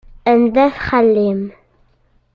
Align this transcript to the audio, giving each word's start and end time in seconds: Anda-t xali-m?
Anda-t 0.31 0.75
xali-m? 0.87 1.41